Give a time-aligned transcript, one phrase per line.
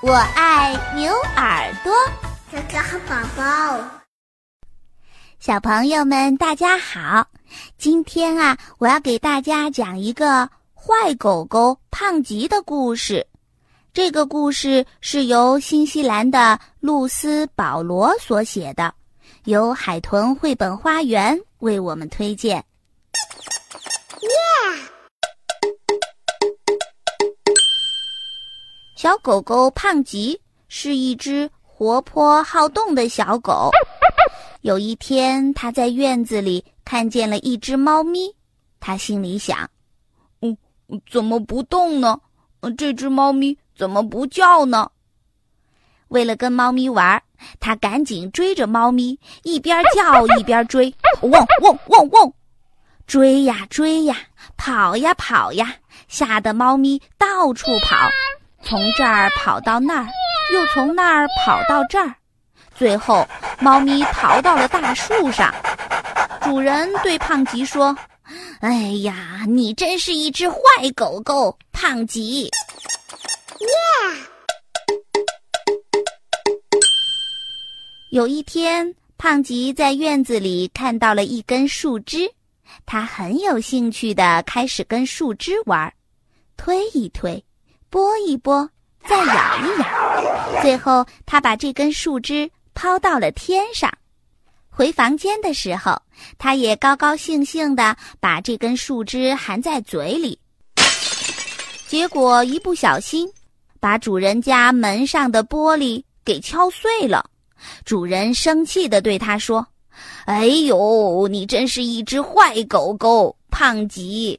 [0.00, 1.92] 我爱牛耳朵，
[2.52, 3.84] 哥哥和宝宝。
[5.40, 7.26] 小朋友们，大家好！
[7.78, 13.26] 今天啊，我要给大家讲一个坏狗狗胖吉的故事。
[13.92, 18.94] 这个故事是由新西兰的露丝·保罗所写的，
[19.46, 22.64] 由海豚绘本花园为我们推荐。
[28.98, 33.70] 小狗狗胖吉是一只活泼好动的小狗。
[34.62, 38.34] 有一天，它在院子里看见了一只猫咪，
[38.80, 39.70] 它心里想
[40.42, 40.58] ：“嗯，
[41.08, 42.18] 怎么不动呢？
[42.76, 44.90] 这只猫咪怎么不叫呢？”
[46.08, 47.22] 为了跟猫咪玩，
[47.60, 52.32] 它赶紧追着猫咪，一边叫一边追， 汪汪汪汪，
[53.06, 54.16] 追呀追呀，
[54.56, 55.76] 跑呀跑呀，
[56.08, 57.96] 吓得猫咪到处跑。
[58.68, 60.06] 从这儿跑到那儿，
[60.52, 62.14] 又从那儿跑到这儿，
[62.76, 63.26] 最后
[63.60, 65.54] 猫咪逃到了大树上。
[66.42, 67.96] 主人对胖吉说
[68.60, 68.74] ：“哎
[69.04, 70.58] 呀，你真是一只坏
[70.94, 72.42] 狗狗，胖吉！”
[73.60, 73.68] 耶！
[78.10, 82.30] 有一天，胖吉在院子里看到了一根树枝，
[82.84, 85.90] 他很有兴趣的开始跟树枝玩，
[86.58, 87.42] 推一推。
[87.90, 88.68] 拨一拨，
[89.08, 93.90] 再咬一咬，最后他把这根树枝抛到了天上。
[94.68, 96.00] 回房间的时候，
[96.38, 100.38] 他也高高兴兴地把这根树枝含在嘴里。
[101.86, 103.28] 结果一不小心，
[103.80, 107.28] 把主人家门上的玻璃给敲碎了。
[107.84, 109.66] 主人生气地对他说
[110.26, 114.38] ：“哎呦，你真是一只坏狗狗，胖吉！”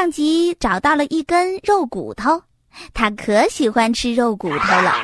[0.00, 2.42] 胖吉找到了一根肉骨头，
[2.94, 4.94] 他可喜欢吃肉骨头了。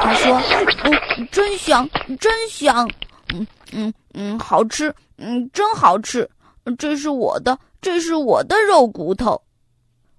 [0.00, 0.40] 他说
[0.84, 1.86] ：“嗯，真香，
[2.18, 2.90] 真香，
[3.34, 6.26] 嗯嗯嗯，好吃，嗯，真好吃。
[6.78, 9.38] 这是我的，这是我的肉骨头。”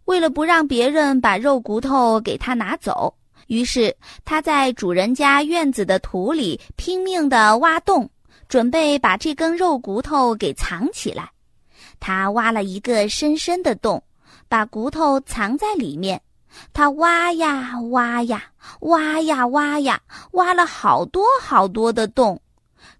[0.06, 3.12] 为了不让别人把肉骨头给他拿走，
[3.48, 3.92] 于是
[4.24, 8.08] 他在主人家院子的土里拼命地挖洞，
[8.48, 11.28] 准备把这根肉骨头给藏起来。
[12.00, 14.00] 他挖了一个深深的洞。
[14.50, 16.22] 把骨头藏在里面，
[16.74, 18.44] 他挖呀挖呀，
[18.82, 22.40] 挖呀挖呀，挖了好多好多的洞，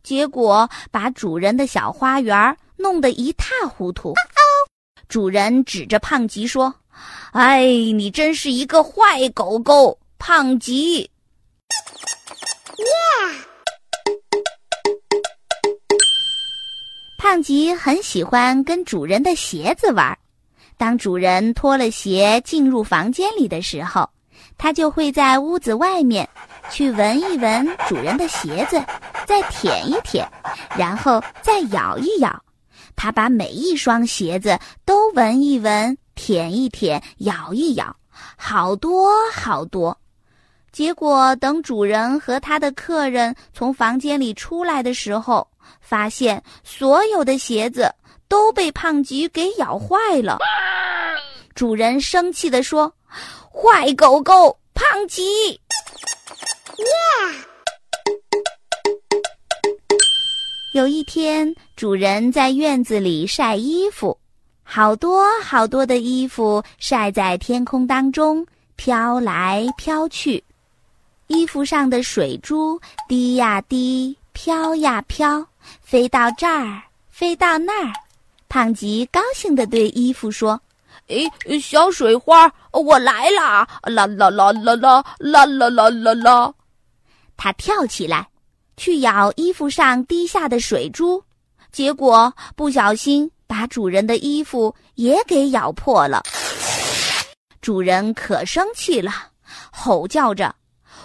[0.04, 4.14] 结果把主人的小花园弄得一塌糊涂。
[5.08, 6.74] 主人指着胖吉说
[7.32, 11.00] ：“哎，你真是一个坏狗狗，胖吉！”
[12.78, 12.86] 耶！
[17.18, 20.18] 胖吉很喜欢跟主人的鞋子玩。
[20.78, 24.08] 当主人脱了鞋进入房间里的时候，
[24.58, 26.28] 它就会在屋子外面
[26.70, 28.80] 去闻一闻主人的鞋子，
[29.26, 30.28] 再舔一舔，
[30.78, 32.44] 然后再咬一咬。
[32.96, 37.96] 它把每一双鞋子都闻一闻、舔一舔、咬一咬，
[38.36, 39.98] 好多好多。
[40.72, 45.48] 结果等主人和他的客人从房间里出来的时候，
[45.82, 47.92] 发现所有的鞋子。
[48.28, 50.38] 都被胖吉给咬坏了。
[51.56, 52.94] 主人生气地说
[53.52, 55.52] ：“坏狗狗，胖吉！”
[56.78, 56.86] 耶！
[60.74, 64.16] 有一天，主人在院子里晒衣服，
[64.62, 68.46] 好多好多的衣服晒在天空当中，
[68.76, 70.44] 飘来飘去。
[71.26, 75.44] 衣服上的水珠滴呀滴，飘呀飘，
[75.82, 77.92] 飞到这儿，飞到那儿。
[78.50, 80.60] 胖吉高兴地对衣服说
[81.08, 83.68] ：“诶，小水花，我来啦！
[83.84, 86.54] 啦啦啦啦啦啦啦啦啦啦！”
[87.36, 88.28] 他跳起来，
[88.78, 91.22] 去咬衣服上滴下的水珠，
[91.72, 96.24] 结果不小心把主人的衣服也给咬破了。
[97.62, 99.12] 主人可生气了，
[99.72, 100.56] 吼叫着：“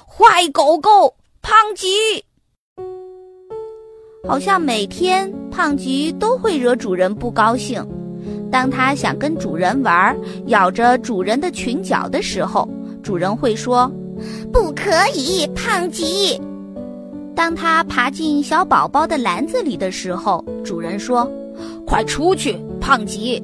[0.07, 2.25] 坏狗狗，胖吉！”
[4.29, 7.85] 好像每天胖吉都会惹主人不高兴。
[8.53, 10.17] 当他想跟主人玩，
[10.47, 12.69] 咬着主人的裙角的时候，
[13.03, 13.91] 主人会说
[14.53, 16.41] ：“不可以，胖吉。”
[17.35, 21.29] 当他爬进小宝宝的篮子里的时候，主人说
[21.85, 23.43] ：“快出去，胖吉。”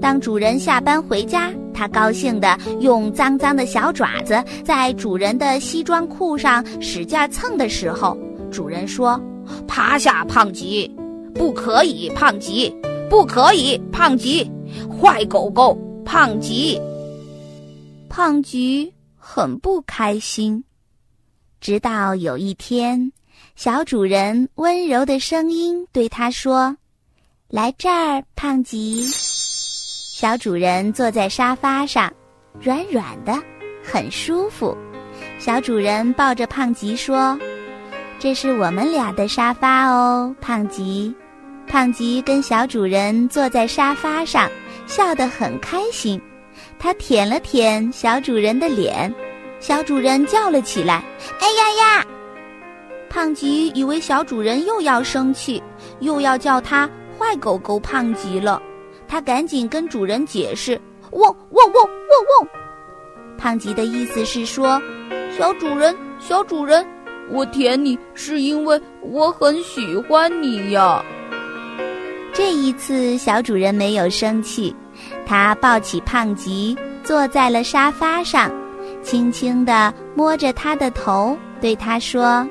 [0.00, 8.16] 当主人下班回家，他高兴地用脏脏的小爪子在主人的西装裤上使劲蹭的时候，
[8.52, 9.20] 主人说。
[9.66, 10.90] 趴下，胖吉！
[11.34, 12.74] 不可以，胖吉！
[13.10, 14.50] 不可以，胖吉！
[15.00, 16.80] 坏狗狗胖吉。
[18.08, 20.62] 胖吉很不开心。
[21.60, 23.10] 直到有一天，
[23.56, 26.76] 小主人温柔的声音对他说
[27.48, 29.08] ：“来这儿，胖吉。”
[30.14, 32.12] 小主人坐在沙发上，
[32.60, 33.32] 软软的，
[33.82, 34.76] 很舒服。
[35.38, 37.38] 小主人抱着胖吉说
[38.18, 41.14] ：“这是我们俩的沙发哦，胖吉。”
[41.66, 44.50] 胖吉跟小主人坐在沙发上，
[44.86, 46.20] 笑得很开心。
[46.78, 49.12] 他舔了舔小主人的脸。
[49.60, 51.02] 小主人叫了起来
[51.40, 52.06] ：“哎呀呀！”
[53.08, 55.62] 胖吉以为小主人又要生气，
[56.00, 56.88] 又要叫他
[57.18, 58.60] 坏狗狗胖吉了。
[59.08, 60.78] 他赶紧跟主人解释
[61.12, 61.86] ：“汪汪汪汪
[62.40, 62.48] 汪！”
[63.38, 64.80] 胖吉的意思是说
[65.36, 66.86] ：“小主人，小主人，
[67.30, 71.02] 我舔你是因为我很喜欢你呀。”
[72.34, 74.74] 这一次，小主人没有生气，
[75.24, 78.50] 他抱起胖吉，坐在了沙发上。
[79.02, 82.46] 轻轻地摸着它的头，对它说：“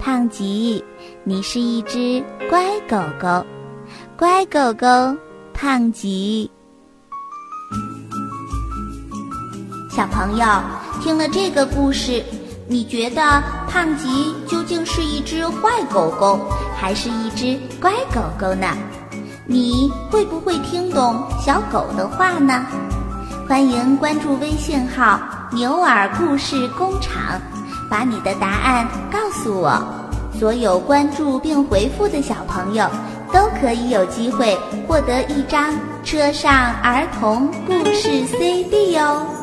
[0.00, 0.82] 胖吉，
[1.24, 3.44] 你是一只乖狗狗，
[4.16, 5.16] 乖狗狗，
[5.52, 6.50] 胖吉。”
[9.94, 10.46] 小朋友
[11.02, 12.22] 听了这个故事，
[12.70, 16.38] 你觉得胖吉究竟是一只坏狗狗，
[16.76, 18.66] 还是一只乖狗狗呢？
[19.46, 22.66] 你会不会听懂小狗的话呢？
[23.48, 25.18] 欢迎关注微信号
[25.50, 27.40] “牛耳故事工厂”，
[27.88, 29.82] 把你的答案告诉我。
[30.38, 32.86] 所有关注并回复的小朋友，
[33.32, 34.54] 都可以有机会
[34.86, 35.74] 获得一张
[36.04, 39.37] 车上儿童故事 CD 哦。